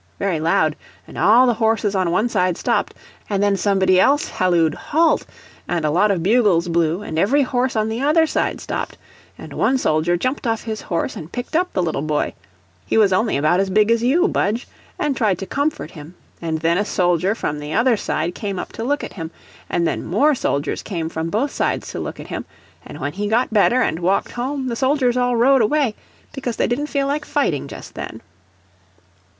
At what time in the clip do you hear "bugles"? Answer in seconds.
6.23-6.67